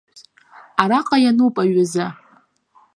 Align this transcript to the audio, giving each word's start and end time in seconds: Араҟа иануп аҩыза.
Араҟа 0.81 1.15
иануп 1.21 1.55
аҩыза. 1.61 2.07